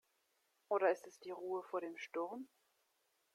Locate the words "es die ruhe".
1.05-1.61